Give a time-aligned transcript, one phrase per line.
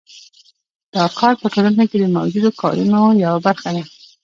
[0.95, 3.83] دا کار په ټولنه کې د موجودو کارونو یوه برخه ده